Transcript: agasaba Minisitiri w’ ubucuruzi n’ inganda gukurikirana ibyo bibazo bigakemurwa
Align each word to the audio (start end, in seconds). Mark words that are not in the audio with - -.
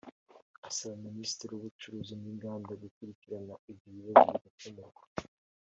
agasaba 0.59 0.93
Minisitiri 1.07 1.49
w’ 1.51 1.59
ubucuruzi 1.59 2.13
n’ 2.21 2.23
inganda 2.31 2.71
gukurikirana 2.83 3.53
ibyo 3.71 3.87
bibazo 3.95 4.23
bigakemurwa 4.33 5.03